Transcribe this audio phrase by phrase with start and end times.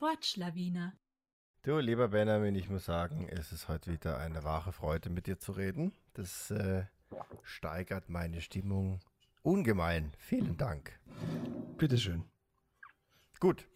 [0.00, 0.94] Wortschlawiner.
[1.62, 5.38] Du, lieber Benjamin, ich muss sagen, es ist heute wieder eine wahre Freude, mit dir
[5.38, 5.92] zu reden.
[6.14, 6.84] Das äh,
[7.42, 9.00] steigert meine Stimmung
[9.42, 10.12] ungemein.
[10.18, 10.98] Vielen Dank.
[11.78, 12.24] Bitteschön.
[13.38, 13.68] Gut.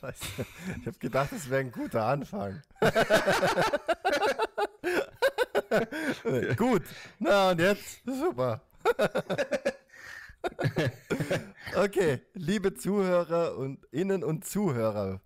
[0.00, 0.46] Scheiße.
[0.80, 2.62] Ich habe gedacht, das wäre ein guter Anfang.
[6.56, 6.82] Gut.
[7.18, 8.02] Na und jetzt?
[8.04, 8.62] Super.
[11.76, 15.20] okay, liebe Zuhörer und Innen und Zuhörer,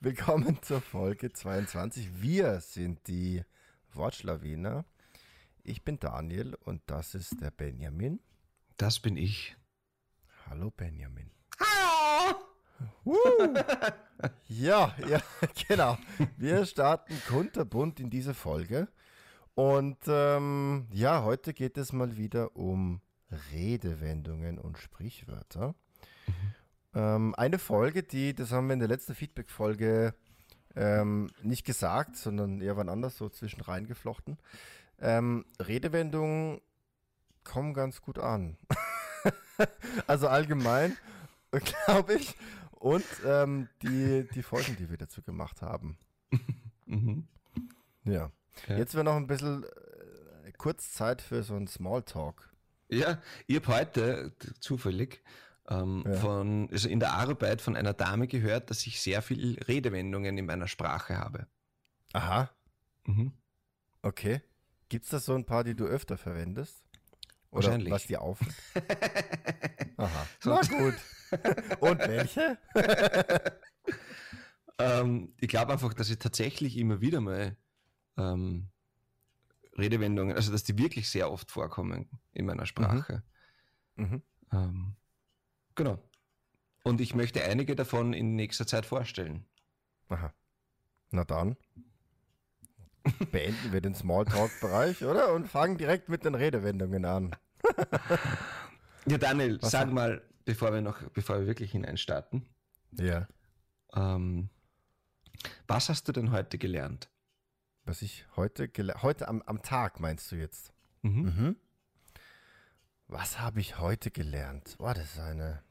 [0.00, 2.20] willkommen zur Folge 22.
[2.20, 3.42] Wir sind die
[3.94, 4.84] Wortschlawiner.
[5.62, 8.20] Ich bin Daniel und das ist der Benjamin.
[8.76, 9.56] Das bin ich.
[10.46, 11.30] Hallo Benjamin.
[11.58, 11.87] Hallo!
[14.46, 15.20] Ja, ja,
[15.68, 15.98] genau.
[16.36, 18.88] Wir starten kunterbunt in diese Folge.
[19.54, 23.00] Und ähm, ja, heute geht es mal wieder um
[23.52, 25.74] Redewendungen und Sprichwörter.
[26.94, 30.14] Ähm, eine Folge, die, das haben wir in der letzten Feedback-Folge
[30.76, 34.38] ähm, nicht gesagt, sondern eher wann anders so zwischen reingeflochten.
[35.00, 36.60] Ähm, Redewendungen
[37.44, 38.56] kommen ganz gut an.
[40.06, 40.96] also allgemein,
[41.50, 42.36] glaube ich.
[42.78, 45.98] Und ähm, die, die Folgen, die wir dazu gemacht haben.
[46.86, 47.26] mhm.
[48.04, 48.30] Ja.
[48.68, 48.76] ja.
[48.76, 52.48] Jetzt wäre noch ein bisschen äh, kurz Zeit für so einen Smalltalk.
[52.88, 55.22] Ja, ich habe heute zufällig
[55.68, 56.14] ähm, ja.
[56.14, 60.46] von, also in der Arbeit von einer Dame gehört, dass ich sehr viel Redewendungen in
[60.46, 61.46] meiner Sprache habe.
[62.12, 62.50] Aha.
[63.04, 63.32] Mhm.
[64.02, 64.40] Okay.
[64.88, 66.87] Gibt es da so ein paar, die du öfter verwendest?
[67.50, 67.92] Oder Wahrscheinlich.
[67.92, 68.40] was dir auf?
[69.96, 70.26] Aha.
[70.44, 70.94] Na gut.
[71.80, 72.58] Und welche?
[74.78, 77.56] ähm, ich glaube einfach, dass ich tatsächlich immer wieder mal
[78.16, 78.68] ähm,
[79.76, 83.22] Redewendungen, also dass die wirklich sehr oft vorkommen in meiner Sprache.
[83.96, 84.04] Mhm.
[84.04, 84.22] Mhm.
[84.52, 84.96] Ähm,
[85.74, 85.98] genau.
[86.82, 89.44] Und ich möchte einige davon in nächster Zeit vorstellen.
[90.08, 90.32] Aha.
[91.10, 91.56] Na dann.
[93.30, 95.32] Beenden wir den Smalltalk-Bereich, oder?
[95.32, 97.36] Und fangen direkt mit den Redewendungen an.
[99.06, 102.46] ja, Daniel, Was sag mal, bevor wir noch, bevor wir wirklich hineinstarten.
[102.92, 103.28] Ja.
[103.94, 104.50] Ähm,
[105.66, 107.10] was hast du denn heute gelernt?
[107.84, 110.72] Was ich heute gelernt heute am, am Tag meinst du jetzt?
[111.02, 111.22] Mhm.
[111.22, 111.56] Mhm.
[113.06, 114.76] Was habe ich heute gelernt?
[114.78, 115.62] Boah, das ist eine,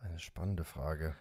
[0.00, 1.16] eine spannende Frage.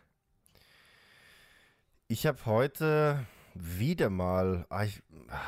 [2.08, 3.26] Ich habe heute
[3.60, 5.02] wieder mal, ah, ich,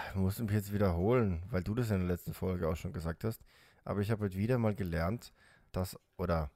[0.09, 3.23] ich muss mich jetzt wiederholen, weil du das in der letzten Folge auch schon gesagt
[3.23, 3.41] hast,
[3.83, 5.33] aber ich habe heute wieder mal gelernt,
[5.71, 6.51] dass, oder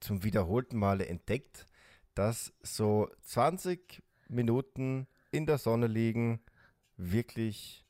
[0.00, 1.68] zum wiederholten Male entdeckt,
[2.14, 6.40] dass so 20 Minuten in der Sonne liegen
[6.96, 7.84] wirklich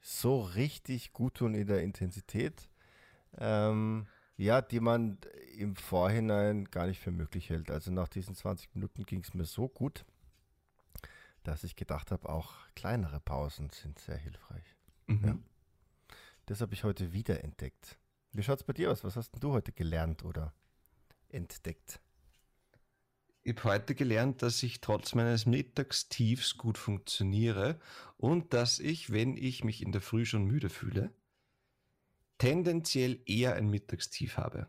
[0.00, 2.68] so richtig gut tun in der Intensität,
[3.38, 4.06] ähm,
[4.36, 5.18] ja, die man
[5.56, 7.70] im Vorhinein gar nicht für möglich hält.
[7.70, 10.04] Also nach diesen 20 Minuten ging es mir so gut,
[11.44, 14.76] dass ich gedacht habe, auch kleinere Pausen sind sehr hilfreich.
[15.06, 15.24] Mhm.
[15.24, 15.38] Ja.
[16.46, 17.98] Das habe ich heute wieder entdeckt.
[18.32, 19.04] Wie schaut es bei dir aus?
[19.04, 20.52] Was hast du heute gelernt oder
[21.28, 22.00] entdeckt?
[23.42, 27.78] Ich habe heute gelernt, dass ich trotz meines Mittagstiefs gut funktioniere
[28.16, 31.12] und dass ich, wenn ich mich in der Früh schon müde fühle,
[32.38, 34.68] tendenziell eher ein Mittagstief habe.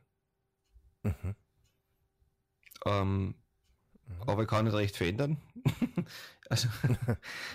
[1.04, 1.36] Mhm.
[2.86, 3.36] Ähm,
[4.08, 4.30] mhm.
[4.30, 5.38] Aber ich kann nicht recht verändern.
[6.50, 6.68] also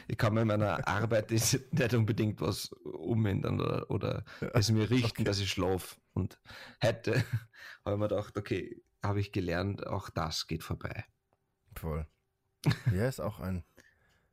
[0.08, 5.22] ich kann mir in meiner Arbeit nicht unbedingt was umändern oder, oder es mir richten,
[5.22, 5.24] okay.
[5.24, 5.96] dass ich schlafe.
[6.12, 6.38] Und
[6.82, 7.14] heute
[7.84, 11.04] habe ich mir gedacht, okay, habe ich gelernt, auch das geht vorbei.
[11.74, 12.06] Voll.
[12.92, 13.64] Ja, ist auch ein.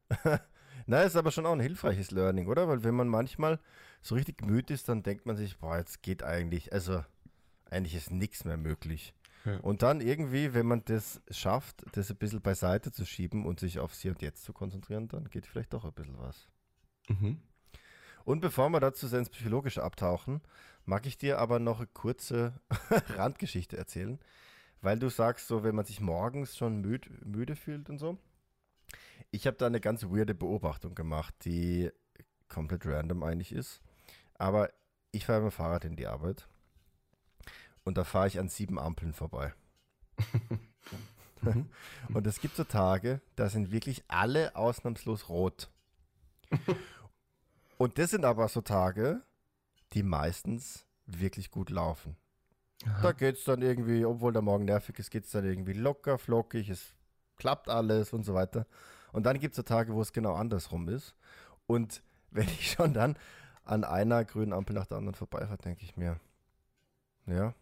[0.86, 2.68] Na, ist aber schon auch ein hilfreiches Learning, oder?
[2.68, 3.60] Weil wenn man manchmal
[4.02, 7.04] so richtig müde ist, dann denkt man sich, boah, jetzt geht eigentlich, also
[7.70, 9.14] eigentlich ist nichts mehr möglich.
[9.46, 9.60] Ja.
[9.60, 13.80] Und dann irgendwie, wenn man das schafft, das ein bisschen beiseite zu schieben und sich
[13.80, 16.48] aufs Hier und Jetzt zu konzentrieren, dann geht vielleicht doch ein bisschen was.
[17.08, 17.40] Mhm.
[18.26, 20.42] Und bevor wir dazu ins Psychologische abtauchen,
[20.86, 22.60] mag ich dir aber noch eine kurze
[23.16, 24.20] Randgeschichte erzählen,
[24.82, 28.18] weil du sagst, so wenn man sich morgens schon müd, müde fühlt und so.
[29.32, 31.90] Ich habe da eine ganz weirde Beobachtung gemacht, die
[32.50, 33.82] komplett random eigentlich ist.
[34.36, 34.72] Aber
[35.12, 36.48] ich fahre mit dem Fahrrad in die Arbeit
[37.88, 39.54] und da fahre ich an sieben Ampeln vorbei.
[42.14, 45.70] und es gibt so Tage, da sind wirklich alle ausnahmslos rot.
[47.78, 49.22] Und das sind aber so Tage,
[49.94, 52.18] die meistens wirklich gut laufen.
[52.86, 53.02] Aha.
[53.02, 56.18] Da geht es dann irgendwie, obwohl der Morgen nervig ist, geht es dann irgendwie locker,
[56.18, 56.94] flockig, es
[57.38, 58.66] klappt alles und so weiter.
[59.12, 61.16] Und dann gibt es so Tage, wo es genau andersrum ist.
[61.66, 62.02] Und
[62.32, 63.18] wenn ich schon dann
[63.64, 66.20] an einer grünen Ampel nach der anderen vorbeifahre, denke ich mir,
[67.26, 67.54] ja,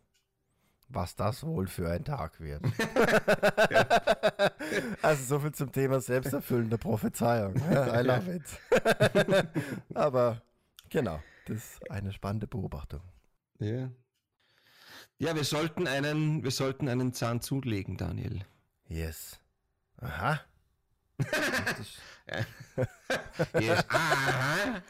[0.96, 2.64] was das wohl für ein Tag wird.
[5.02, 7.56] also so viel zum Thema selbsterfüllende Prophezeiung.
[7.56, 8.44] I love it.
[9.94, 10.42] Aber
[10.90, 13.02] genau, das ist eine spannende Beobachtung.
[13.60, 13.90] Ja.
[15.18, 18.46] Ja, wir sollten einen, wir sollten einen Zahn zulegen, Daniel.
[18.88, 19.40] Yes.
[19.98, 20.40] Aha.
[23.60, 23.86] yes.
[23.90, 24.82] Aha.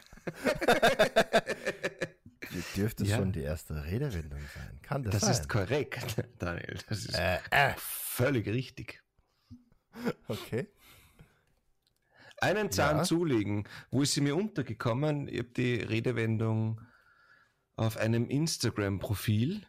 [2.76, 3.16] Dürfte ja.
[3.16, 4.78] schon die erste Redewendung sein.
[4.82, 5.30] Kann das, das sein?
[5.30, 6.78] Das ist korrekt, Daniel.
[6.88, 7.74] Das ist äh, äh.
[7.76, 9.02] völlig richtig.
[10.28, 10.68] Okay.
[12.38, 13.02] Einen Zahn ja.
[13.04, 13.66] zulegen.
[13.90, 15.28] Wo ist sie mir untergekommen?
[15.28, 16.80] Ich habe die Redewendung
[17.76, 19.66] auf einem Instagram-Profil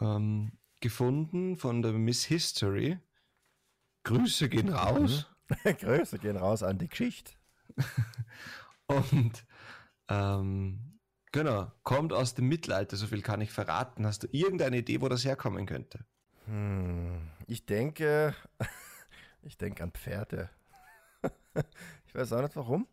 [0.00, 2.98] ähm, gefunden von der Miss History.
[4.04, 5.26] Grüße gehen raus.
[5.64, 7.32] Grüße gehen raus an die Geschichte.
[8.86, 9.44] Und
[10.08, 10.85] ähm,
[11.36, 14.06] genau, kommt aus dem Mittelalter, so viel kann ich verraten.
[14.06, 16.00] Hast du irgendeine Idee, wo das herkommen könnte?
[16.46, 18.34] Hm, ich denke,
[19.42, 20.48] ich denke an Pferde.
[22.06, 22.86] ich weiß auch nicht warum.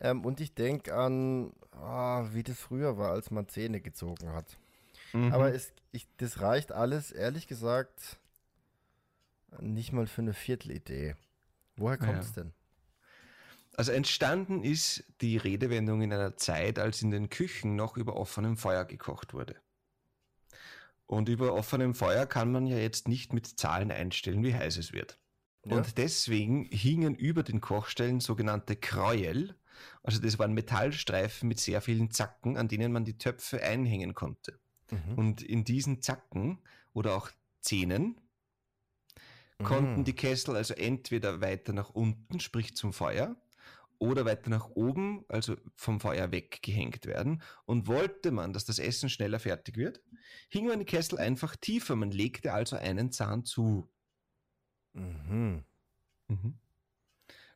[0.00, 4.58] Ähm, und ich denke an, oh, wie das früher war, als man Zähne gezogen hat.
[5.12, 5.32] Mhm.
[5.32, 8.18] Aber es, ich, das reicht alles, ehrlich gesagt,
[9.60, 11.14] nicht mal für eine Viertelidee.
[11.76, 12.42] Woher kommt es ja.
[12.42, 12.52] denn?
[13.76, 18.56] Also entstanden ist die Redewendung in einer Zeit, als in den Küchen noch über offenem
[18.56, 19.56] Feuer gekocht wurde.
[21.06, 24.92] Und über offenem Feuer kann man ja jetzt nicht mit Zahlen einstellen, wie heiß es
[24.92, 25.18] wird.
[25.64, 25.76] Ja.
[25.76, 29.54] Und deswegen hingen über den Kochstellen sogenannte Kräuel,
[30.02, 34.58] also das waren Metallstreifen mit sehr vielen Zacken, an denen man die Töpfe einhängen konnte.
[34.90, 35.14] Mhm.
[35.16, 36.60] Und in diesen Zacken
[36.92, 37.30] oder auch
[37.60, 38.20] Zähnen
[39.62, 40.04] konnten mhm.
[40.04, 43.36] die Kessel also entweder weiter nach unten, sprich zum Feuer,
[44.04, 47.42] oder weiter nach oben, also vom Feuer weggehängt werden.
[47.64, 50.02] Und wollte man, dass das Essen schneller fertig wird,
[50.48, 51.96] hing man die Kessel einfach tiefer.
[51.96, 53.90] Man legte also einen Zahn zu.
[54.92, 55.64] Mhm.
[56.28, 56.58] Mhm.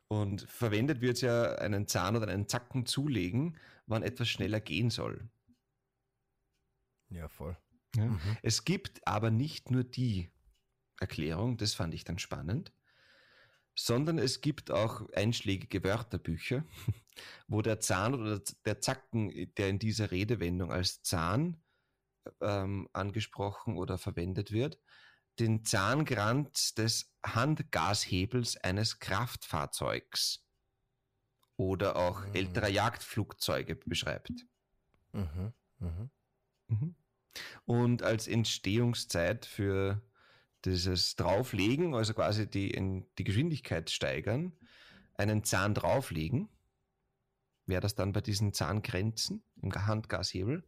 [0.07, 5.29] Und verwendet wird ja einen Zahn oder einen Zacken zulegen, wann etwas schneller gehen soll.
[7.09, 7.57] Ja, voll.
[7.95, 8.05] Ja.
[8.05, 8.19] Mhm.
[8.41, 10.29] Es gibt aber nicht nur die
[10.99, 12.73] Erklärung, das fand ich dann spannend,
[13.89, 16.63] sondern es gibt auch einschlägige Wörterbücher,
[17.47, 21.57] wo der Zahn oder der Zacken, der in dieser Redewendung als Zahn
[22.39, 24.79] ähm, angesprochen oder verwendet wird,
[25.39, 30.45] den Zahngranz des Handgashebels eines Kraftfahrzeugs
[31.57, 32.35] oder auch mhm.
[32.35, 34.45] älterer Jagdflugzeuge beschreibt.
[35.13, 35.53] Mhm.
[35.79, 36.11] Mhm.
[36.67, 36.95] mhm.
[37.65, 40.03] Und als Entstehungszeit für
[40.65, 44.53] dieses Drauflegen, also quasi die, die Geschwindigkeit steigern,
[45.15, 46.49] einen Zahn drauflegen,
[47.65, 50.63] wäre das dann bei diesen Zahngrenzen im Handgashebel,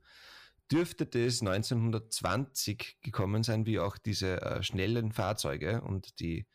[0.71, 6.47] dürfte das 1920 gekommen sein, wie auch diese äh, schnellen Fahrzeuge und die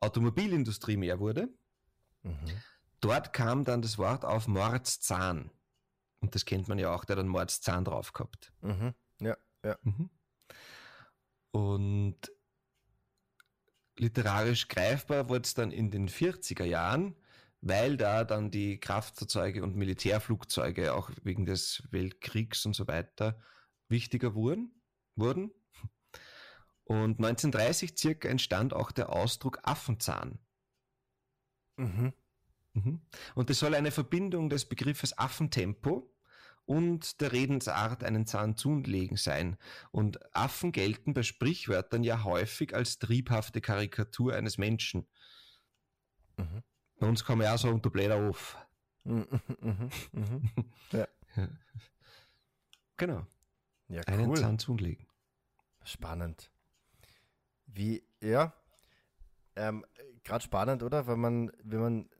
[0.00, 1.48] Automobilindustrie mehr wurde.
[2.22, 2.62] Mhm.
[3.00, 5.50] Dort kam dann das Wort auf Mordszahn.
[6.20, 8.52] Und das kennt man ja auch, der dann Mordszahn drauf gehabt.
[8.60, 8.94] Mhm.
[9.20, 9.76] Ja, ja.
[9.82, 10.10] Mhm.
[11.50, 12.30] Und
[14.00, 17.14] literarisch greifbar wurde es dann in den 40er Jahren,
[17.60, 23.38] weil da dann die Kraftfahrzeuge und Militärflugzeuge auch wegen des Weltkriegs und so weiter
[23.88, 24.72] wichtiger wurden.
[25.16, 25.52] wurden.
[26.84, 30.38] Und 1930 circa entstand auch der Ausdruck Affenzahn.
[31.76, 32.12] Mhm.
[32.72, 33.00] Mhm.
[33.34, 36.12] Und das soll eine Verbindung des Begriffes Affentempo
[36.66, 39.56] und der Redensart einen Zahn zulegen sein.
[39.90, 45.06] Und Affen gelten bei Sprichwörtern ja häufig als triebhafte Karikatur eines Menschen.
[46.36, 46.62] Mhm.
[46.98, 48.56] Bei uns kommen ja auch so unter Bläder auf.
[49.04, 49.26] Mhm,
[49.60, 50.50] mhm, mhm,
[50.92, 51.08] ja.
[52.96, 53.26] Genau.
[53.88, 54.14] Ja, cool.
[54.14, 55.06] Einen Zahn zulegen.
[55.82, 56.50] Spannend.
[57.66, 58.52] Wie, ja,
[59.56, 59.84] ähm,
[60.24, 61.06] gerade spannend, oder?
[61.06, 62.10] Wenn man, wenn man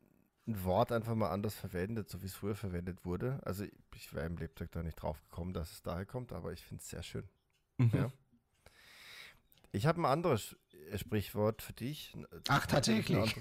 [0.50, 3.40] ein Wort einfach mal anders verwendet, so wie es früher verwendet wurde.
[3.44, 3.64] Also
[3.94, 6.82] ich wäre im Lebtag da nicht drauf gekommen, dass es daher kommt, aber ich finde
[6.82, 7.28] es sehr schön.
[7.78, 7.90] Mhm.
[7.94, 8.12] Ja.
[9.72, 10.56] Ich habe ein anderes
[10.90, 12.16] äh, Sprichwort für dich.
[12.48, 13.36] Ach, tatsächlich.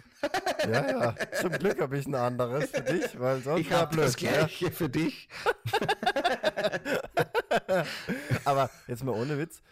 [0.66, 1.16] Ja, ja.
[1.40, 4.72] Zum Glück habe ich ein anderes für dich, weil sonst ich habe das gleiche ja.
[4.72, 5.28] für dich.
[8.46, 9.64] aber jetzt mal ohne Witz,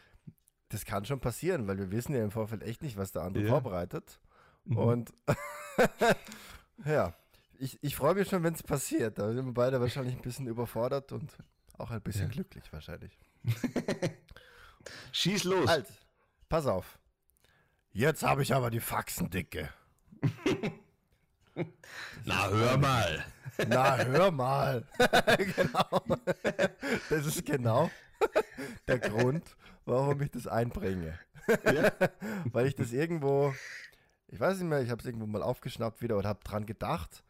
[0.70, 3.44] das kann schon passieren, weil wir wissen ja im Vorfeld echt nicht, was der andere
[3.44, 3.50] ja.
[3.50, 4.20] vorbereitet.
[4.66, 4.78] Mhm.
[4.78, 5.14] Und
[6.86, 7.14] ja,
[7.60, 9.18] ich, ich freue mich schon, wenn es passiert.
[9.18, 11.32] Da sind wir beide wahrscheinlich ein bisschen überfordert und
[11.78, 12.32] auch ein bisschen ja.
[12.32, 13.18] glücklich wahrscheinlich.
[15.12, 15.68] Schieß los.
[15.68, 15.88] Halt,
[16.50, 17.00] pass auf.
[17.92, 19.70] Jetzt habe ich aber die Faxendicke.
[22.26, 23.26] Na, hör mal.
[23.68, 24.86] Na, hör mal.
[25.38, 26.20] genau.
[27.10, 27.90] Das ist genau
[28.88, 29.44] der Grund,
[29.86, 31.18] warum ich das einbringe.
[31.48, 31.92] Ja.
[32.46, 33.54] Weil ich das irgendwo,
[34.28, 37.24] ich weiß nicht mehr, ich habe es irgendwo mal aufgeschnappt wieder und habe dran gedacht.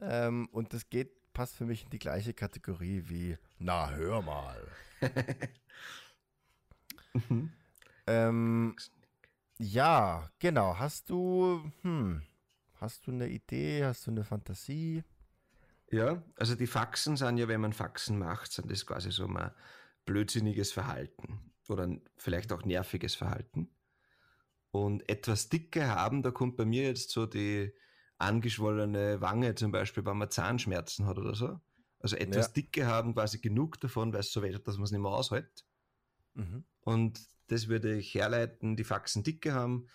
[0.00, 4.66] Ähm, und das geht, passt für mich in die gleiche Kategorie wie, na, hör mal.
[7.28, 7.52] mhm.
[8.06, 8.76] ähm,
[9.58, 10.78] ja, genau.
[10.78, 12.22] Hast du, hm,
[12.74, 15.02] hast du eine Idee, hast du eine Fantasie?
[15.90, 19.50] Ja, also die Faxen sind ja, wenn man Faxen macht, sind das quasi so ein
[20.04, 23.70] blödsinniges Verhalten oder vielleicht auch nerviges Verhalten.
[24.70, 27.72] Und etwas dicke haben, da kommt bei mir jetzt so die
[28.18, 31.60] angeschwollene Wange zum Beispiel, wenn man Zahnschmerzen hat oder so.
[32.00, 32.52] Also etwas ja.
[32.52, 35.64] dicke haben, quasi genug davon, weil es so weh dass man es nicht mehr aushält.
[36.34, 36.64] Mhm.
[36.80, 39.88] Und das würde ich herleiten, die Faxen dicke haben,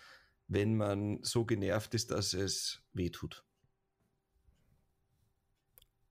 [0.48, 3.44] wenn man so genervt ist, dass es weh tut.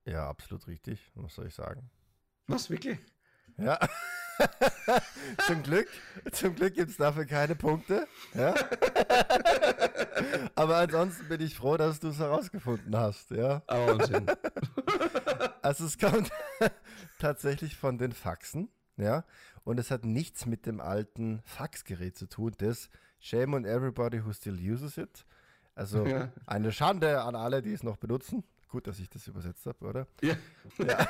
[0.05, 1.11] Ja, absolut richtig.
[1.13, 1.89] Was soll ich sagen?
[2.47, 2.97] Was, wirklich?
[3.57, 3.79] Ja.
[5.45, 5.87] zum Glück,
[6.31, 8.07] zum Glück gibt es dafür keine Punkte.
[8.33, 8.55] Ja?
[10.55, 13.31] Aber ansonsten bin ich froh, dass du es herausgefunden hast.
[13.31, 13.63] Ja?
[13.67, 14.25] Oh, Wahnsinn.
[15.61, 16.31] also es kommt
[17.19, 18.69] tatsächlich von den Faxen.
[18.97, 19.25] Ja?
[19.63, 22.89] Und es hat nichts mit dem alten Faxgerät zu tun, das
[23.19, 25.25] Shame on everybody who still uses it.
[25.75, 26.31] Also ja.
[26.47, 28.43] eine Schande an alle, die es noch benutzen.
[28.67, 30.07] Gut, dass ich das übersetzt habe, oder?
[30.21, 30.35] Ja.
[30.77, 31.07] ja.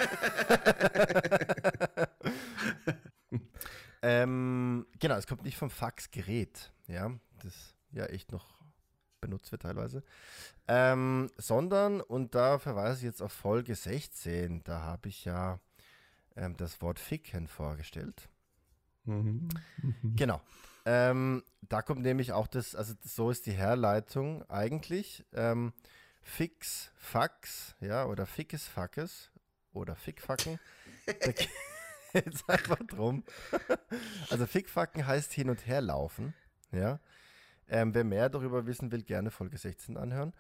[4.01, 7.12] ähm, genau, es kommt nicht vom Faxgerät, ja,
[7.43, 8.61] das ja echt noch
[9.22, 10.04] benutzt wird teilweise,
[10.68, 15.60] ähm, sondern, und da verweise ich jetzt auf Folge 16, da habe ich ja
[16.36, 18.30] ähm, das Wort Ficken vorgestellt.
[19.06, 19.50] Mhm.
[20.16, 20.42] Genau.
[20.86, 25.24] Ähm, da kommt nämlich auch das, also so ist die Herleitung eigentlich.
[25.34, 25.74] Ähm,
[26.24, 29.32] Fix, Fax, ja, oder Fickes, Fackes
[29.74, 30.60] oder Fickfacken.
[31.06, 31.50] da geht
[32.13, 33.24] es einfach drum.
[34.30, 36.34] also Fickfacken heißt hin und her laufen,
[36.72, 37.00] ja.
[37.72, 40.34] Ähm, wer mehr darüber wissen will, gerne Folge 16 anhören.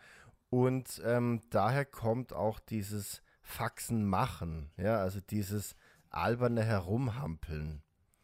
[0.49, 5.75] Und ähm, daher kommt auch dieses Faxen machen, ja, also dieses
[6.09, 7.81] alberne Herumhampeln.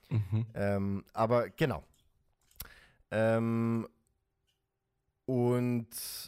[0.09, 0.45] Mhm.
[0.53, 1.85] Ähm, aber genau.
[3.09, 3.87] Ähm,
[5.25, 5.87] und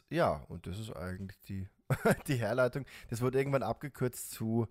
[0.09, 1.67] ja, und das ist eigentlich die,
[2.27, 2.85] die Herleitung.
[3.09, 4.67] Das wurde irgendwann abgekürzt zu,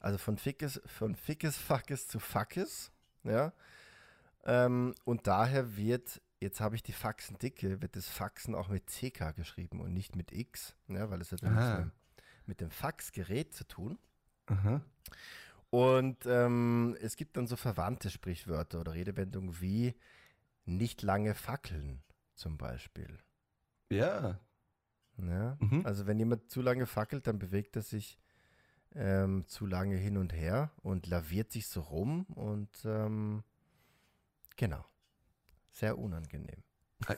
[0.00, 2.90] also von Fickes, von Fickes Fackes zu Fackes.
[3.22, 3.52] Ja.
[4.44, 8.86] Ähm, und daher wird, jetzt habe ich die Faxen dicke, wird das Faxen auch mit
[8.86, 11.90] CK geschrieben und nicht mit X, ja, weil es hat mit,
[12.46, 13.98] mit dem Faxgerät zu tun.
[14.46, 14.82] Aha.
[15.70, 19.94] Und ähm, es gibt dann so verwandte Sprichwörter oder Redewendungen wie
[20.66, 22.02] nicht lange fackeln
[22.34, 23.18] zum Beispiel.
[23.88, 24.38] Ja.
[25.16, 25.86] ja mhm.
[25.86, 28.18] Also wenn jemand zu lange fackelt, dann bewegt er sich
[28.94, 33.42] ähm, zu lange hin und her und laviert sich so rum und ähm,
[34.56, 34.84] genau.
[35.72, 36.62] Sehr unangenehm.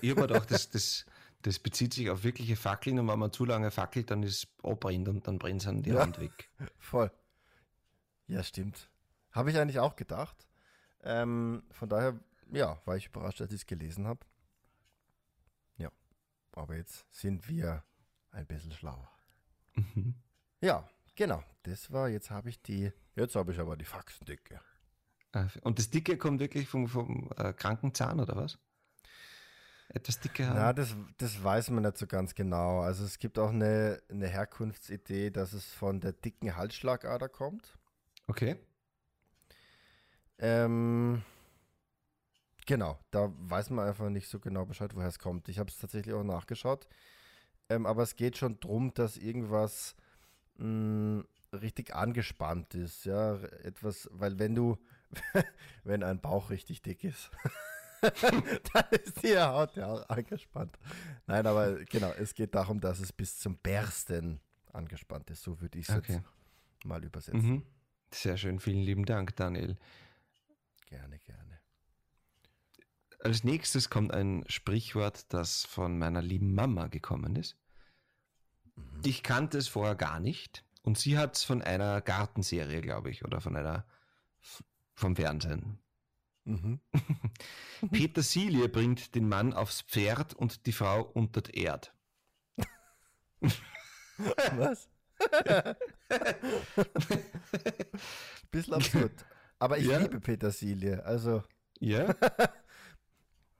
[0.00, 1.04] Ich habe doch, das, das,
[1.42, 4.48] das bezieht sich auf wirkliche Fackeln und wenn man zu lange fackelt, dann ist es
[4.62, 6.50] abbrennt und dann brennt es die ja, Hand weg.
[6.78, 7.10] Voll.
[8.26, 8.88] Ja, stimmt.
[9.32, 10.46] Habe ich eigentlich auch gedacht.
[11.02, 12.18] Ähm, von daher,
[12.50, 14.20] ja, war ich überrascht, als ich es gelesen habe.
[15.76, 15.90] Ja,
[16.52, 17.84] aber jetzt sind wir
[18.30, 19.10] ein bisschen schlauer.
[19.74, 20.14] Mhm.
[20.60, 21.42] Ja, genau.
[21.64, 24.60] Das war, jetzt habe ich die, jetzt habe ich aber die Faxendicke.
[25.34, 28.58] Ah, und das Dicke kommt wirklich vom, vom äh, kranken Zahn oder was?
[29.88, 30.56] Etwas dicke haben?
[30.56, 32.80] Ja, das, das weiß man nicht so ganz genau.
[32.80, 37.76] Also es gibt auch eine, eine Herkunftsidee, dass es von der dicken Halsschlagader kommt.
[38.26, 38.56] Okay.
[40.38, 41.22] Ähm,
[42.66, 45.48] genau, da weiß man einfach nicht so genau Bescheid, woher es kommt.
[45.48, 46.88] Ich habe es tatsächlich auch nachgeschaut.
[47.68, 49.94] Ähm, aber es geht schon darum, dass irgendwas
[50.56, 53.04] mh, mm, richtig angespannt ist.
[53.04, 54.78] Ja, etwas, weil wenn du,
[55.84, 57.30] wenn ein Bauch richtig dick ist,
[58.20, 60.78] dann ist die Haut ja auch angespannt.
[61.26, 64.40] Nein, aber genau, es geht darum, dass es bis zum Bersten
[64.72, 65.42] angespannt ist.
[65.42, 66.14] So würde ich es okay.
[66.14, 66.24] jetzt
[66.84, 67.40] mal übersetzen.
[67.40, 67.62] Mhm.
[68.12, 69.76] Sehr schön, vielen lieben Dank, Daniel.
[70.86, 71.60] Gerne, gerne.
[73.20, 77.56] Als nächstes kommt ein Sprichwort, das von meiner lieben Mama gekommen ist.
[78.76, 79.00] Mhm.
[79.04, 83.24] Ich kannte es vorher gar nicht und sie hat es von einer Gartenserie, glaube ich,
[83.24, 83.86] oder von einer
[84.94, 85.78] vom Fernsehen.
[86.44, 86.80] Mhm.
[87.90, 91.88] Petersilie bringt den Mann aufs Pferd und die Frau unter die Erde.
[94.56, 94.88] Was?
[98.50, 99.12] Bisschen absurd.
[99.58, 99.98] Aber ich ja.
[99.98, 101.04] liebe Petersilie.
[101.04, 101.42] Also.
[101.80, 102.14] Ja.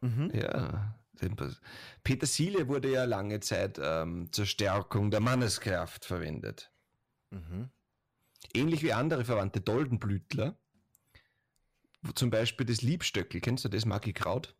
[0.01, 0.31] mhm.
[0.33, 0.95] Ja.
[2.03, 6.71] Petersilie wurde ja lange Zeit ähm, zur Stärkung der Manneskraft verwendet.
[7.31, 7.71] Mhm.
[8.53, 10.59] Ähnlich wie andere verwandte Doldenblütler.
[12.15, 14.57] Zum Beispiel das Liebstöckel, kennst du das Magikraut?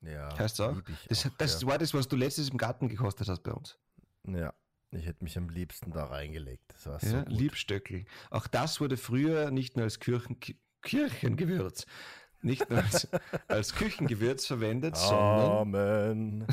[0.00, 0.36] Ja.
[0.38, 0.80] Heißt auch?
[1.08, 1.68] Das, auch, das ja.
[1.68, 3.78] war das, was du letztes im Garten gekostet hast bei uns.
[4.26, 4.52] Ja.
[4.90, 6.72] Ich hätte mich am liebsten da reingelegt.
[6.72, 8.04] Das war ja, so Liebstöckel.
[8.30, 10.38] Auch das wurde früher nicht nur als Kirchen,
[10.82, 11.86] Kirchengewürz,
[12.42, 13.08] nicht nur als,
[13.48, 16.46] als Küchengewürz verwendet, sondern,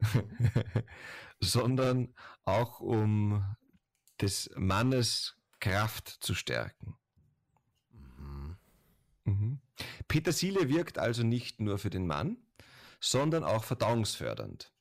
[1.40, 3.56] sondern auch um
[4.20, 6.98] des Mannes Kraft zu stärken.
[9.26, 9.32] Mhm.
[9.32, 9.60] Mhm.
[10.08, 12.38] Petersilie wirkt also nicht nur für den Mann,
[13.00, 14.72] sondern auch verdauungsfördernd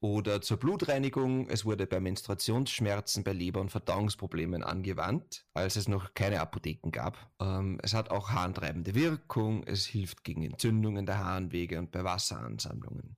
[0.00, 1.48] oder zur Blutreinigung.
[1.48, 7.32] Es wurde bei Menstruationsschmerzen, bei Leber- und Verdauungsproblemen angewandt, als es noch keine Apotheken gab.
[7.40, 9.64] Ähm, es hat auch harntreibende Wirkung.
[9.64, 13.16] Es hilft gegen Entzündungen der Harnwege und bei Wasseransammlungen.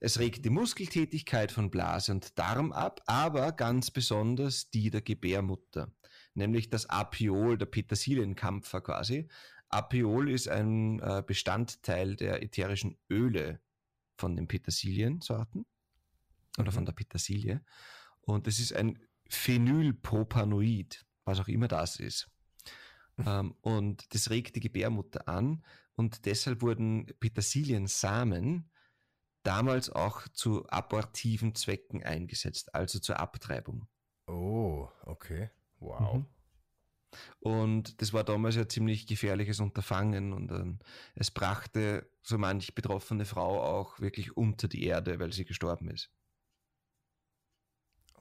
[0.00, 5.92] Es regt die Muskeltätigkeit von Blase und Darm ab, aber ganz besonders die der Gebärmutter,
[6.34, 9.28] nämlich das Apiol, der Petersilienkampfer quasi.
[9.68, 13.60] Apiol ist ein äh, Bestandteil der ätherischen Öle
[14.16, 15.64] von den Petersiliensorten
[16.58, 16.86] oder von mhm.
[16.86, 17.64] der Petersilie.
[18.20, 22.28] Und es ist ein Phenylpropanoid, was auch immer das ist.
[23.16, 23.24] Mhm.
[23.26, 28.70] Ähm, und das regt die Gebärmutter an und deshalb wurden Petersiliensamen
[29.42, 33.86] damals auch zu abortiven Zwecken eingesetzt, also zur Abtreibung.
[34.26, 35.50] Oh, okay.
[35.80, 36.14] Wow.
[36.14, 36.26] Mhm.
[37.40, 40.78] Und das war damals ein ziemlich gefährliches Unterfangen und ähm,
[41.14, 46.10] es brachte so manch betroffene Frau auch wirklich unter die Erde, weil sie gestorben ist.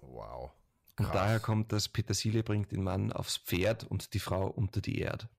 [0.01, 0.51] Wow.
[0.95, 1.07] Krass.
[1.07, 4.99] Und daher kommt das Petersilie bringt den Mann aufs Pferd und die Frau unter die
[4.99, 5.29] Erde.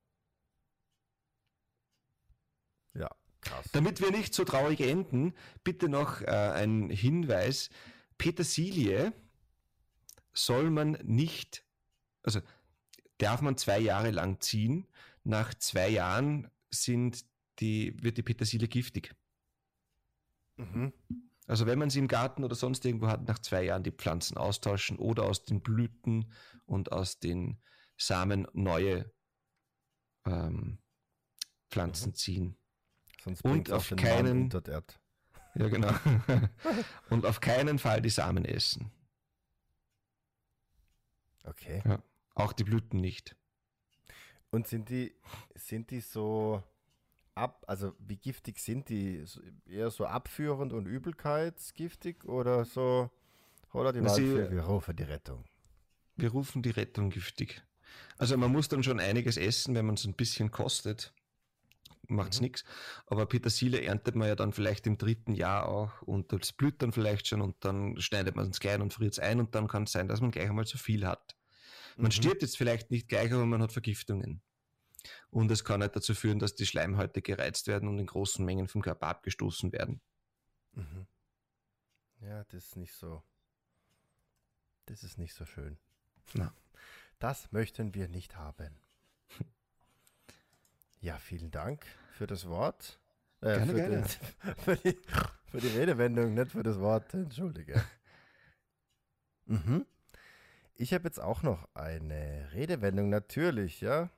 [2.95, 3.11] Ja,
[3.41, 3.67] krass.
[3.73, 7.71] Damit wir nicht so traurig enden, bitte noch äh, ein Hinweis.
[8.16, 9.12] Petersilie
[10.33, 11.64] soll man nicht,
[12.22, 12.40] also
[13.18, 14.87] darf man zwei Jahre lang ziehen.
[15.24, 17.24] Nach zwei Jahren sind
[17.59, 19.14] die, wird die Petersilie giftig.
[20.56, 20.92] Mhm.
[21.46, 24.37] Also wenn man sie im Garten oder sonst irgendwo hat, nach zwei Jahren die Pflanzen
[24.37, 26.33] austauschen oder aus den Blüten
[26.64, 27.59] und aus den
[27.96, 29.12] Samen neue
[30.24, 30.78] ähm,
[31.70, 32.14] Pflanzen mhm.
[32.14, 32.56] ziehen.
[33.22, 34.48] Sonst und auf keinen
[35.54, 35.92] ja genau
[37.11, 38.90] und auf keinen Fall die Samen essen.
[41.44, 41.83] Okay.
[41.85, 42.02] Ja.
[42.40, 43.37] Auch die Blüten nicht.
[44.50, 45.14] Und sind die,
[45.55, 46.62] sind die so
[47.35, 49.24] ab, also wie giftig sind die?
[49.66, 53.11] Eher so abführend und übelkeitsgiftig oder so?
[53.72, 55.44] Oder die Sie, wir rufen die Rettung.
[56.16, 57.62] Wir rufen die Rettung giftig.
[58.18, 61.14] Also man muss dann schon einiges essen, wenn man es ein bisschen kostet.
[62.09, 62.46] Macht's mhm.
[62.46, 62.64] nichts.
[63.07, 66.92] Aber Petersilie erntet man ja dann vielleicht im dritten Jahr auch und das blüht dann
[66.92, 69.85] vielleicht schon und dann schneidet man es klein und friert es ein und dann kann
[69.85, 71.37] es sein, dass man gleich einmal zu viel hat.
[72.01, 72.13] Man mhm.
[72.13, 74.43] stirbt jetzt vielleicht nicht gleich, aber man hat Vergiftungen.
[75.31, 78.69] Und es kann halt dazu führen, dass die Schleimhäute gereizt werden und in großen Mengen
[78.69, 80.01] vom Körper abgestoßen werden.
[80.73, 81.07] Mhm.
[82.21, 83.23] Ja, das ist nicht so.
[84.87, 85.79] Das ist nicht so schön.
[86.35, 86.53] Na.
[87.19, 88.77] Das möchten wir nicht haben.
[91.01, 93.01] Ja, vielen Dank für das Wort.
[93.41, 93.97] Äh, gerne, für, gerne.
[93.97, 94.99] Den, für, die,
[95.47, 97.15] für die Redewendung, nicht für das Wort.
[97.15, 97.83] Entschuldige.
[99.47, 99.87] mhm.
[100.81, 104.09] Ich habe jetzt auch noch eine Redewendung, natürlich, ja.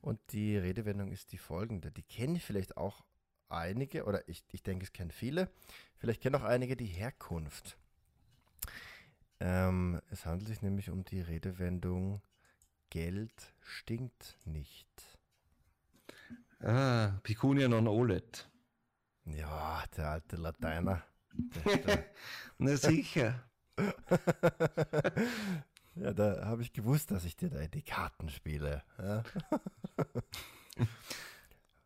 [0.00, 1.90] Und die Redewendung ist die folgende.
[1.90, 3.04] Die kennen vielleicht auch
[3.48, 5.50] einige, oder ich, ich denke, es kennen viele.
[5.96, 7.76] Vielleicht kennen auch einige die Herkunft.
[9.40, 12.22] Ähm, es handelt sich nämlich um die Redewendung
[12.90, 15.18] Geld stinkt nicht.
[16.60, 18.48] Ah, Picunia non olet.
[19.24, 21.02] Ja, der alte Lateiner.
[22.58, 23.42] Na sicher.
[25.94, 28.82] Ja, da habe ich gewusst, dass ich dir da die Karten spiele.
[28.98, 29.22] Ja.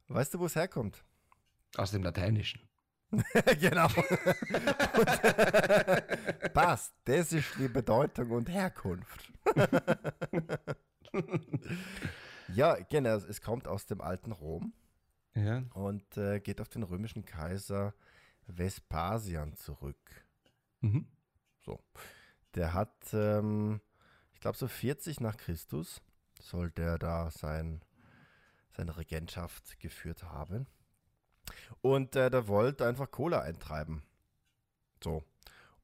[0.09, 1.05] weißt du, wo es herkommt?
[1.77, 2.61] Aus dem Lateinischen.
[3.61, 3.89] genau.
[6.55, 6.95] passt.
[7.05, 9.33] Das ist die Bedeutung und Herkunft.
[12.55, 13.17] ja, genau.
[13.17, 14.73] Es kommt aus dem alten Rom.
[15.35, 15.65] Ja.
[15.75, 17.95] Und äh, geht auf den römischen Kaiser
[18.47, 20.25] Vespasian zurück.
[20.81, 21.07] Mhm.
[21.65, 21.81] So.
[22.55, 23.81] Der hat ähm,
[24.47, 26.01] glaube so 40 nach Christus
[26.41, 27.83] sollte er da sein,
[28.77, 30.69] seine Regentschaft geführt haben.
[31.81, 34.05] Und äh, der wollte einfach Cola eintreiben.
[35.03, 35.25] So.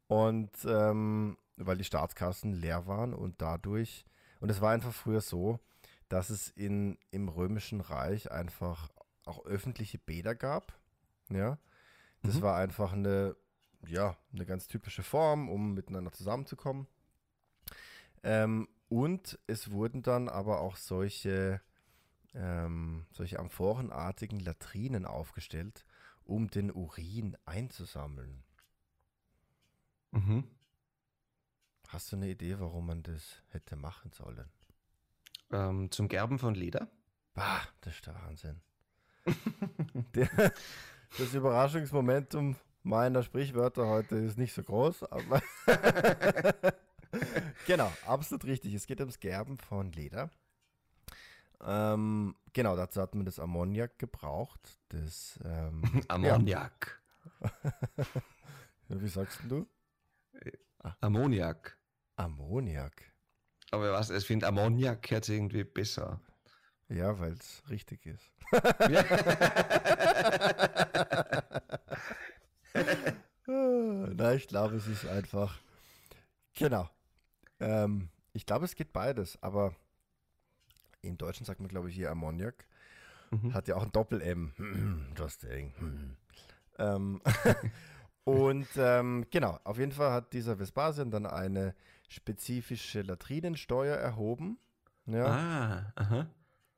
[0.06, 4.04] Und ähm, weil die Staatskassen leer waren und dadurch,
[4.38, 5.58] und es war einfach früher so,
[6.08, 8.92] dass es in, im Römischen Reich einfach
[9.24, 10.72] auch öffentliche Bäder gab.
[11.30, 11.58] Ja,
[12.22, 12.42] das Mhm.
[12.42, 13.34] war einfach eine,
[13.88, 16.86] ja, eine ganz typische Form, um miteinander zusammenzukommen.
[18.22, 21.60] Ähm, und es wurden dann aber auch solche,
[22.34, 25.84] ähm, solche amphorenartigen Latrinen aufgestellt,
[26.24, 28.44] um den Urin einzusammeln.
[30.10, 30.44] Mhm.
[31.88, 34.48] Hast du eine Idee, warum man das hätte machen sollen?
[35.50, 36.88] Ähm, zum Gerben von Leder.
[37.34, 38.60] Bah, das ist der Wahnsinn.
[40.14, 40.28] der,
[41.18, 45.42] das Überraschungsmomentum meiner Sprichwörter heute ist nicht so groß, aber
[47.66, 48.74] genau, absolut richtig.
[48.74, 50.30] Es geht ums Gerben von Leder.
[51.64, 54.80] Ähm, genau, dazu hat man das Ammoniak gebraucht.
[54.88, 57.00] Das, ähm, Ammoniak.
[58.88, 59.66] wie sagst du?
[61.00, 61.78] Ammoniak.
[62.16, 63.12] Ammoniak.
[63.70, 66.20] Aber was, ich finde Ammoniak sich irgendwie besser.
[66.88, 68.30] Ja, weil es richtig ist.
[73.46, 75.58] Na, ich glaube, es ist einfach.
[76.54, 76.88] Genau.
[77.62, 79.74] Ähm, ich glaube, es geht beides, aber
[81.02, 82.66] im Deutschen sagt man, glaube ich, hier Ammoniak.
[83.30, 83.54] Mhm.
[83.54, 84.52] Hat ja auch ein Doppel-M.
[85.18, 85.72] Just saying.
[86.78, 87.20] ähm,
[88.24, 91.74] und ähm, genau, auf jeden Fall hat dieser Vespasian dann eine
[92.08, 94.58] spezifische Latrinensteuer erhoben.
[95.06, 95.26] Ja.
[95.26, 96.26] Ah, aha.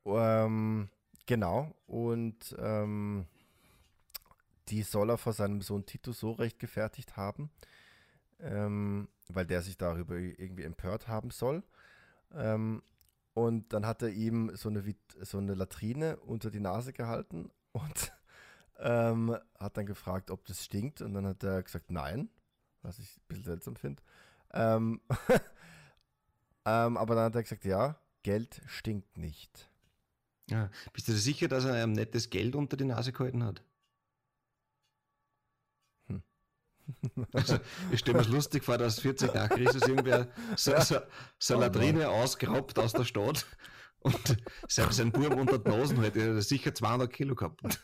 [0.05, 0.89] Ähm,
[1.25, 1.73] genau.
[1.87, 3.27] Und ähm,
[4.69, 7.49] die soll er vor seinem Sohn Titus so rechtgefertigt haben,
[8.39, 11.63] ähm, weil der sich darüber irgendwie empört haben soll.
[12.33, 12.81] Ähm,
[13.33, 14.83] und dann hat er ihm so eine,
[15.21, 18.13] so eine Latrine unter die Nase gehalten und
[18.79, 21.01] ähm, hat dann gefragt, ob das stinkt.
[21.01, 22.29] Und dann hat er gesagt, nein,
[22.81, 24.01] was ich ein bisschen seltsam finde.
[24.53, 25.01] Ähm,
[26.65, 29.69] ähm, aber dann hat er gesagt, ja, Geld stinkt nicht.
[30.49, 30.69] Ja.
[30.93, 33.63] Bist du sicher, dass er einem nettes Geld unter die Nase gehalten hat?
[36.07, 36.23] Hm.
[37.33, 37.57] Also,
[37.91, 40.97] ich stelle mir es lustig vor, dass 40 nach Christus irgendwer so, so,
[41.39, 43.45] so eine Oh Latrine ausgeraubt aus der Stadt
[43.99, 47.79] und sein, sein Burm unter die Nase hätte er sicher 200 Kilo gehabt.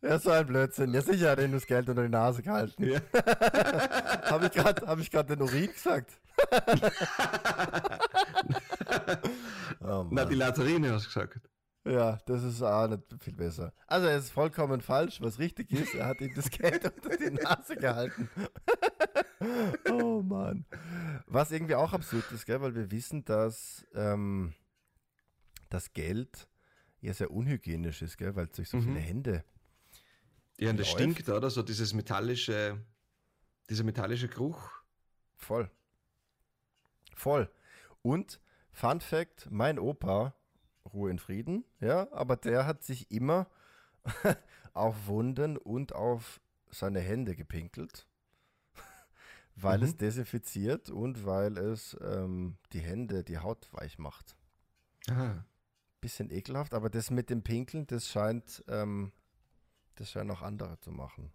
[0.00, 0.94] Ja, so ein Blödsinn.
[0.94, 2.84] Ja, sicher hat er ihm das Geld unter die Nase gehalten.
[2.84, 3.00] Ja.
[4.30, 6.12] Habe ich gerade hab ich grad den Urin gesagt?
[9.80, 10.36] oh Na, die.
[10.36, 11.40] Latrine hast du gesagt.
[11.88, 13.72] Ja, das ist auch nicht viel besser.
[13.86, 15.20] Also, er ist vollkommen falsch.
[15.20, 18.28] Was richtig ist, er hat ihm das Geld unter die Nase gehalten.
[19.90, 20.64] oh Mann.
[21.26, 22.60] Was irgendwie auch absurd ist, gell?
[22.60, 24.54] weil wir wissen, dass ähm,
[25.70, 26.48] das Geld
[27.00, 28.34] ja sehr unhygienisch ist, gell?
[28.36, 28.82] weil es durch so Mhm.
[28.82, 29.44] viele Hände
[30.58, 31.00] Ja, und das Läuft.
[31.00, 31.50] stinkt, oder?
[31.50, 32.84] So dieses metallische,
[33.70, 34.68] dieser metallische Geruch.
[35.36, 35.70] Voll.
[37.14, 37.48] Voll.
[38.02, 38.40] Und
[38.72, 40.34] Fun Fact: Mein Opa,
[40.92, 43.48] Ruhe in Frieden, ja, aber der hat sich immer
[44.72, 48.06] auf Wunden und auf seine Hände gepinkelt,
[49.56, 49.84] weil Mhm.
[49.84, 54.36] es desinfiziert und weil es ähm, die Hände, die Haut weich macht.
[55.08, 55.44] Aha.
[56.00, 59.12] Bisschen ekelhaft, aber das mit dem Pinkeln, das scheint, ähm,
[59.96, 61.32] das scheinen auch andere zu machen.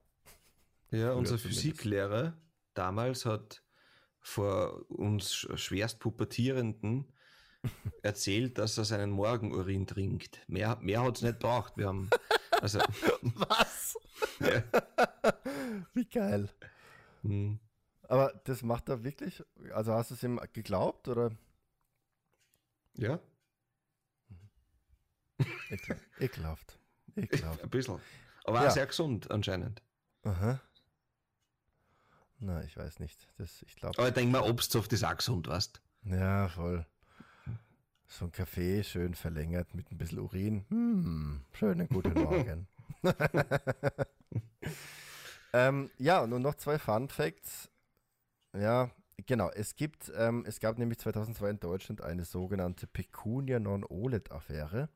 [0.91, 1.37] Ja, unser.
[1.37, 2.37] Physiklehrer
[2.75, 3.63] damals hat
[4.21, 7.11] vor uns sch- schwerst Pubertierenden
[8.01, 10.39] erzählt, dass er seinen Morgenurin trinkt.
[10.47, 11.77] Mehr, mehr hat es nicht braucht.
[11.77, 12.09] Wir haben,
[12.61, 12.79] also,
[13.35, 13.97] Was?
[14.39, 14.63] ja,
[15.93, 16.49] Wie geil.
[17.21, 17.59] hm,
[18.03, 19.43] Aber das macht er wirklich?
[19.73, 21.31] Also hast du es ihm geglaubt oder?
[22.95, 23.19] ja,
[26.19, 26.79] ekelhaft.
[27.15, 27.63] Ekelhaft.
[27.63, 27.99] ein bisschen.
[28.45, 28.67] Aber Ja.
[28.67, 29.81] auch sehr gesund anscheinend.
[30.23, 30.61] Aha.
[32.39, 33.27] Na, ich weiß nicht.
[33.37, 33.97] Das, ich glaube.
[33.97, 36.85] Aber ich denke mal, Obstsaft ist auch gesund, weißt Ja, voll.
[38.19, 40.65] So ein Kaffee, schön verlängert mit ein bisschen Urin.
[40.69, 42.67] Hm, schönen guten Morgen.
[45.53, 47.71] ähm, ja, und noch zwei Fun Facts.
[48.55, 48.91] Ja,
[49.25, 49.49] genau.
[49.49, 54.89] Es gibt, ähm, es gab nämlich 2002 in Deutschland eine sogenannte Pecunia Non-OLED-Affäre.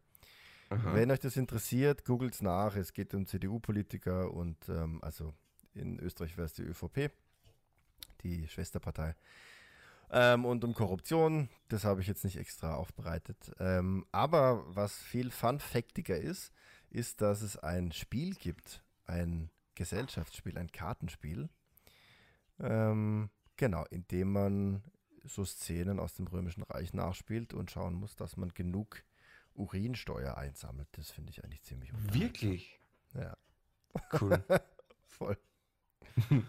[0.70, 2.76] Wenn euch das interessiert, googelt's nach.
[2.76, 5.34] Es geht um CDU-Politiker und ähm, also
[5.74, 7.10] in Österreich wäre es die ÖVP,
[8.22, 9.16] die Schwesterpartei.
[10.10, 13.52] Ähm, und um Korruption, das habe ich jetzt nicht extra aufbereitet.
[13.60, 16.54] Ähm, aber was viel fun-factiger ist,
[16.90, 21.50] ist, dass es ein Spiel gibt, ein Gesellschaftsspiel, ein Kartenspiel.
[22.60, 24.84] Ähm, genau, in dem man
[25.24, 29.04] so Szenen aus dem Römischen Reich nachspielt und schauen muss, dass man genug
[29.54, 30.88] Urinsteuer einsammelt.
[30.94, 31.92] Das finde ich eigentlich ziemlich.
[32.14, 32.80] Wirklich?
[33.14, 33.36] Ja,
[34.20, 34.44] Cool.
[35.08, 35.38] voll.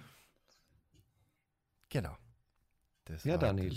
[1.88, 2.16] genau.
[3.08, 3.76] Das Ja, war Daniel.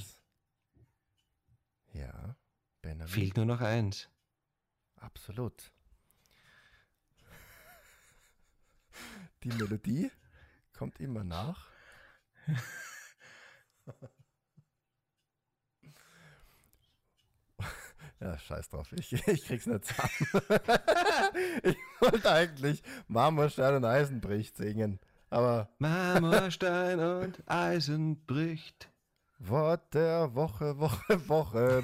[1.94, 2.36] Ja,
[2.82, 3.08] Benjamin.
[3.08, 4.10] Fehlt nur noch eins.
[4.98, 5.72] absolut.
[9.44, 10.12] Die Melodie
[10.74, 11.70] kommt immer nach.
[18.20, 18.91] Ja, scheiß drauf.
[18.94, 20.12] Ich, ich krieg's nicht zusammen.
[21.63, 25.00] ich wollte eigentlich Marmorstein und Eisen bricht singen.
[25.32, 25.70] Aber.
[25.80, 28.90] Marmorstein und Eisen bricht.
[29.43, 31.84] Wort der Woche, Woche, Woche.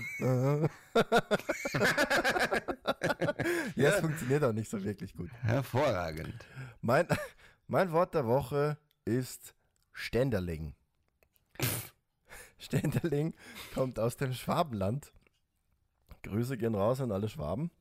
[3.75, 5.31] ja, es funktioniert auch nicht so wirklich gut.
[5.41, 6.35] Hervorragend.
[6.81, 7.07] Mein,
[7.67, 9.55] mein Wort der Woche ist
[9.91, 10.75] Ständerling.
[12.59, 13.33] Ständerling
[13.73, 15.11] kommt aus dem Schwabenland.
[16.21, 17.71] Grüße gehen raus an alle Schwaben.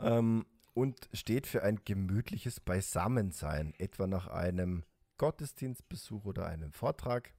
[0.00, 4.82] Ähm, und steht für ein gemütliches Beisammensein, etwa nach einem
[5.16, 7.35] Gottesdienstbesuch oder einem Vortrag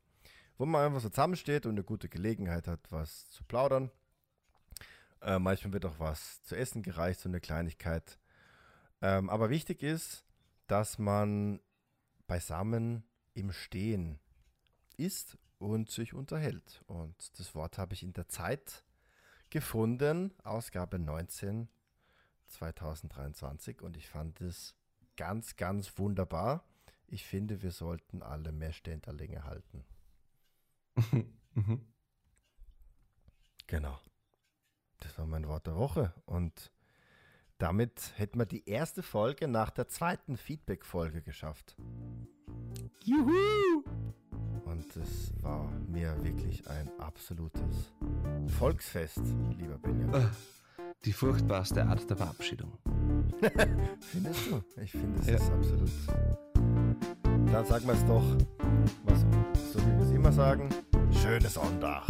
[0.57, 3.91] wo man einfach so zusammensteht und eine gute Gelegenheit hat, was zu plaudern.
[5.21, 8.19] Äh, manchmal wird auch was zu essen gereicht, so eine Kleinigkeit.
[9.01, 10.25] Ähm, aber wichtig ist,
[10.67, 11.59] dass man
[12.27, 14.19] beisammen im Stehen
[14.97, 16.83] ist und sich unterhält.
[16.87, 18.83] Und das Wort habe ich in der Zeit
[19.49, 21.69] gefunden, Ausgabe 19
[22.47, 23.81] 2023.
[23.81, 24.75] Und ich fand es
[25.15, 26.63] ganz, ganz wunderbar.
[27.07, 29.85] Ich finde, wir sollten alle mehr Ständerlinge halten.
[31.53, 31.81] Mhm.
[33.67, 33.99] Genau.
[34.99, 36.13] Das war mein Wort der Woche.
[36.25, 36.71] Und
[37.57, 41.75] damit hätten wir die erste Folge nach der zweiten Feedback-Folge geschafft.
[43.03, 43.83] Juhu!
[44.65, 47.93] Und es war mir wirklich ein absolutes
[48.59, 49.21] Volksfest,
[49.57, 50.13] lieber Benjamin.
[50.13, 50.31] Ah,
[51.03, 52.77] die furchtbarste Art der Verabschiedung.
[54.01, 54.63] Findest du?
[54.81, 55.35] Ich finde es ja.
[55.35, 55.91] ist absolut.
[57.51, 58.23] Dann sagen wir es doch,
[59.05, 59.21] was,
[59.73, 60.69] so wie wir es immer sagen.
[61.21, 62.03] Schönes Sonntag.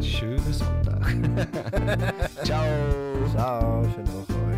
[0.00, 1.02] Schönes Sonntag.
[2.44, 2.64] Ciao.
[3.32, 4.49] Ciao, schöne Woche.